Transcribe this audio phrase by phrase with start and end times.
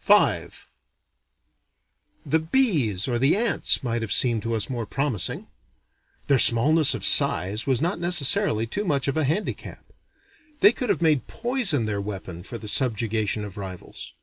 [0.00, 0.46] V
[2.26, 5.46] The bees or the ants might have seemed to us more promising.
[6.26, 9.84] Their smallness of size was not necessarily too much of a handicap.
[10.62, 14.14] They could have made poison their weapon for the subjugation of rivals.